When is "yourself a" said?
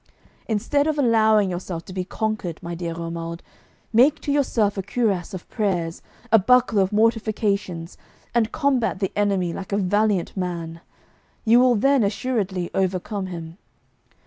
4.31-4.81